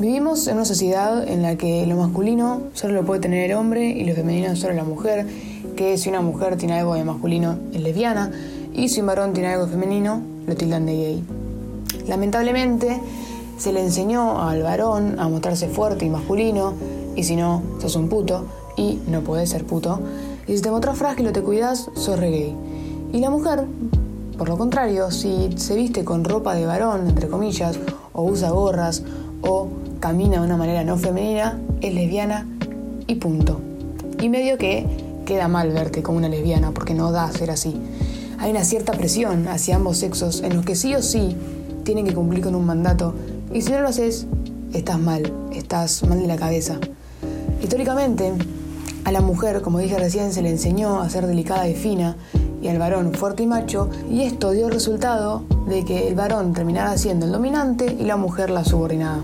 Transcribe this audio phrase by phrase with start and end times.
[0.00, 3.90] Vivimos en una sociedad en la que lo masculino solo lo puede tener el hombre
[3.90, 5.26] y lo femenino solo la mujer,
[5.76, 8.30] que si una mujer tiene algo de masculino es lesbiana
[8.72, 11.24] y si un varón tiene algo de femenino lo tildan de gay.
[12.08, 12.98] Lamentablemente
[13.58, 16.72] se le enseñó al varón a mostrarse fuerte y masculino
[17.14, 18.46] y si no, sos un puto
[18.78, 20.00] y no puedes ser puto.
[20.46, 22.56] Y si te mostras frágil o te cuidas, sos re gay.
[23.12, 23.66] Y la mujer,
[24.38, 27.78] por lo contrario, si se viste con ropa de varón, entre comillas,
[28.14, 29.02] o usa gorras,
[29.42, 29.68] o
[30.00, 32.46] camina de una manera no femenina, es lesbiana
[33.06, 33.60] y punto.
[34.20, 34.86] Y medio que
[35.26, 37.76] queda mal verte como una lesbiana porque no da a ser así.
[38.38, 41.36] Hay una cierta presión hacia ambos sexos en los que sí o sí
[41.84, 43.14] tienen que cumplir con un mandato
[43.52, 44.26] y si no lo haces,
[44.72, 46.78] estás mal, estás mal de la cabeza.
[47.62, 48.32] Históricamente,
[49.04, 52.16] a la mujer, como dije recién, se le enseñó a ser delicada y fina
[52.62, 56.96] y al varón fuerte y macho, y esto dio resultado de que el varón terminara
[56.96, 59.22] siendo el dominante y la mujer la subordinada.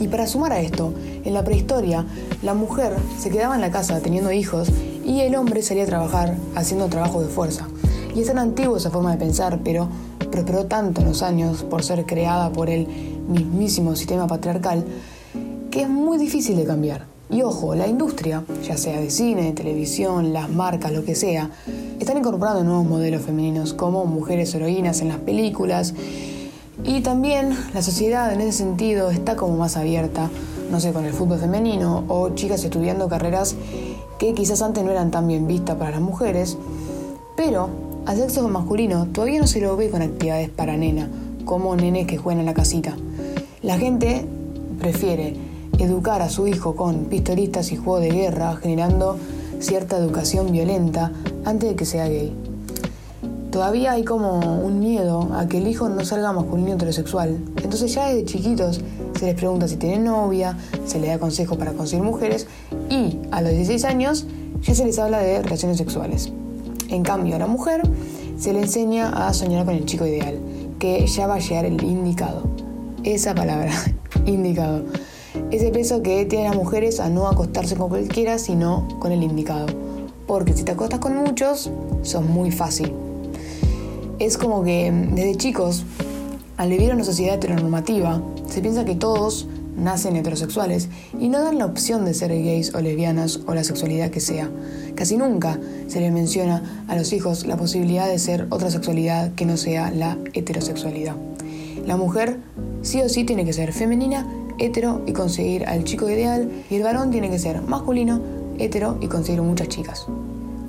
[0.00, 2.06] Y para sumar a esto, en la prehistoria,
[2.42, 4.68] la mujer se quedaba en la casa teniendo hijos
[5.04, 7.68] y el hombre salía a trabajar haciendo trabajo de fuerza.
[8.14, 9.88] Y es tan antiguo esa forma de pensar, pero
[10.32, 12.88] prosperó tanto en los años por ser creada por el
[13.28, 14.84] mismísimo sistema patriarcal
[15.70, 17.04] que es muy difícil de cambiar.
[17.30, 21.50] Y ojo, la industria, ya sea de cine, de televisión, las marcas, lo que sea,
[22.00, 25.94] están incorporando nuevos modelos femeninos como mujeres heroínas en las películas
[26.84, 30.30] y también la sociedad en ese sentido está como más abierta,
[30.70, 33.56] no sé, con el fútbol femenino o chicas estudiando carreras
[34.18, 36.56] que quizás antes no eran tan bien vistas para las mujeres,
[37.36, 37.68] pero
[38.06, 41.08] al sexo masculino todavía no se lo ve con actividades para nena,
[41.44, 42.96] como nenes que juegan en la casita.
[43.62, 44.24] La gente
[44.78, 45.36] prefiere
[45.78, 49.16] educar a su hijo con pistolistas y juegos de guerra, generando
[49.60, 51.12] cierta educación violenta
[51.44, 52.49] antes de que sea gay.
[53.50, 57.36] Todavía hay como un miedo a que el hijo no salga masculino heterosexual.
[57.56, 58.80] Entonces ya desde chiquitos
[59.18, 62.46] se les pregunta si tienen novia, se les da consejo para conseguir mujeres
[62.88, 64.26] y a los 16 años
[64.62, 66.30] ya se les habla de relaciones sexuales.
[66.90, 67.82] En cambio a la mujer
[68.38, 70.38] se le enseña a soñar con el chico ideal,
[70.78, 72.44] que ya va a llegar el indicado.
[73.02, 73.72] Esa palabra,
[74.26, 74.84] indicado.
[75.50, 79.66] Ese peso que tienen las mujeres a no acostarse con cualquiera, sino con el indicado.
[80.28, 81.68] Porque si te acostas con muchos,
[82.02, 82.92] sos muy fácil
[84.20, 85.84] es como que mm, desde chicos,
[86.56, 90.88] al vivir en una sociedad heteronormativa, se piensa que todos nacen heterosexuales
[91.18, 94.50] y no dan la opción de ser gays o lesbianas o la sexualidad que sea.
[94.94, 99.46] Casi nunca se les menciona a los hijos la posibilidad de ser otra sexualidad que
[99.46, 101.16] no sea la heterosexualidad.
[101.86, 102.36] La mujer
[102.82, 104.26] sí o sí tiene que ser femenina,
[104.58, 108.20] hetero y conseguir al chico ideal y el varón tiene que ser masculino,
[108.58, 110.06] hetero y conseguir muchas chicas.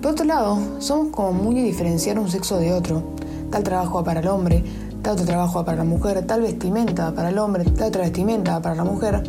[0.00, 3.02] Por otro lado, somos como muy diferenciar un sexo de otro
[3.50, 4.62] tal trabajo para el hombre,
[5.02, 8.74] tal otro trabajo para la mujer, tal vestimenta para el hombre, tal otra vestimenta para
[8.74, 9.22] la mujer.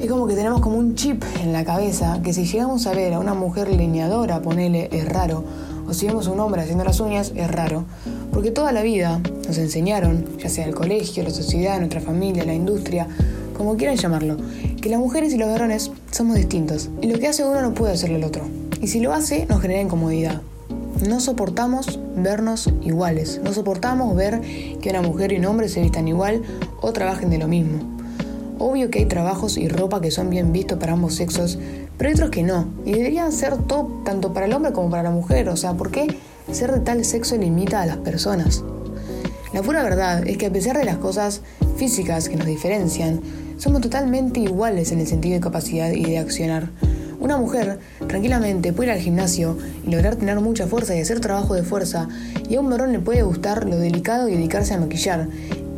[0.00, 3.14] Es como que tenemos como un chip en la cabeza que si llegamos a ver
[3.14, 5.44] a una mujer leñadora, ponele, es raro,
[5.88, 7.84] o si vemos a un hombre haciendo las uñas, es raro.
[8.32, 12.54] Porque toda la vida nos enseñaron, ya sea el colegio, la sociedad, nuestra familia, la
[12.54, 13.06] industria,
[13.56, 14.36] como quieran llamarlo,
[14.80, 17.94] que las mujeres y los varones somos distintos, y lo que hace uno no puede
[17.94, 18.44] hacerlo el otro.
[18.82, 20.42] Y si lo hace, nos genera incomodidad.
[21.06, 24.40] No soportamos vernos iguales, no soportamos ver
[24.80, 26.42] que una mujer y un hombre se vistan igual
[26.80, 27.80] o trabajen de lo mismo.
[28.58, 31.58] Obvio que hay trabajos y ropa que son bien vistos para ambos sexos,
[31.98, 35.02] pero hay otros que no, y deberían ser top tanto para el hombre como para
[35.02, 36.06] la mujer, o sea, ¿por qué
[36.50, 38.64] ser de tal sexo limita a las personas?
[39.52, 41.42] La pura verdad es que a pesar de las cosas
[41.76, 43.20] físicas que nos diferencian,
[43.58, 46.70] somos totalmente iguales en el sentido de capacidad y de accionar.
[47.24, 51.54] Una mujer tranquilamente puede ir al gimnasio y lograr tener mucha fuerza y hacer trabajo
[51.54, 52.06] de fuerza,
[52.50, 55.28] y a un varón le puede gustar lo delicado y dedicarse a maquillar.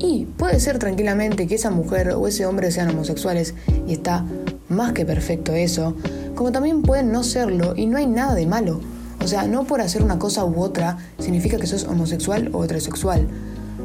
[0.01, 3.55] Y puede ser tranquilamente que esa mujer o ese hombre sean homosexuales,
[3.87, 4.25] y está
[4.69, 5.95] más que perfecto eso,
[6.35, 8.81] como también pueden no serlo y no hay nada de malo.
[9.23, 13.29] O sea, no por hacer una cosa u otra significa que sos homosexual o heterosexual.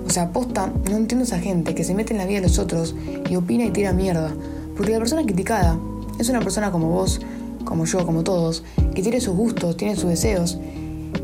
[0.07, 2.57] O sea, aposta, no entiendo esa gente que se mete en la vida de los
[2.57, 2.95] otros
[3.29, 4.33] y opina y tira mierda.
[4.75, 5.77] Porque la persona criticada
[6.17, 7.21] es una persona como vos,
[7.63, 8.63] como yo, como todos,
[8.93, 10.59] que tiene sus gustos, tiene sus deseos.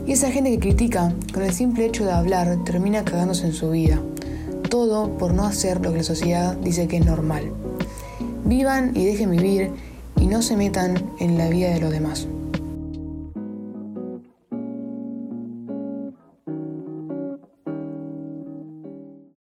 [0.06, 3.72] Y esa gente que critica, con el simple hecho de hablar, termina cagándose en su
[3.72, 4.00] vida.
[4.70, 7.52] Todo por no hacer lo que la sociedad dice que es normal.
[8.46, 9.72] Vivan y dejen vivir
[10.20, 12.28] y no se metan en la vida de los demás.